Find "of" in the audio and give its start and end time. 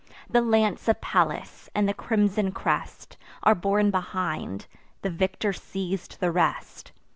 0.87-0.99